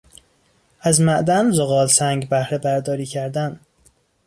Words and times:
از 0.81 1.01
معدن 1.01 1.51
زغالسنگ 1.51 2.29
بهرهبرداری 2.29 3.05
کردن 3.05 3.59